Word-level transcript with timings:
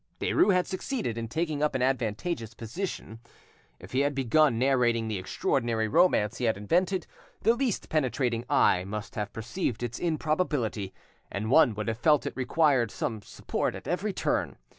Derues 0.19 0.51
had 0.53 0.65
succeeded 0.65 1.15
in 1.15 1.27
taking 1.27 1.61
up 1.61 1.75
an 1.75 1.83
advantageous 1.83 2.55
position. 2.55 3.19
If 3.79 3.91
he 3.91 3.99
had 3.99 4.15
begun 4.15 4.57
narrating 4.57 5.07
the 5.07 5.19
extraordinary 5.19 5.87
romance 5.87 6.39
he 6.39 6.45
had 6.45 6.57
invented, 6.57 7.05
the 7.43 7.53
least 7.53 7.87
penetrating 7.87 8.43
eye 8.49 8.83
must 8.83 9.13
have 9.13 9.31
perceived 9.31 9.83
its 9.83 9.99
improbability, 9.99 10.91
and 11.31 11.51
one 11.51 11.75
would 11.75 11.87
have 11.87 11.99
felt 11.99 12.25
it 12.25 12.35
required 12.35 12.89
some 12.89 13.21
support 13.21 13.75
at 13.75 13.87
every 13.87 14.11
turn. 14.11 14.57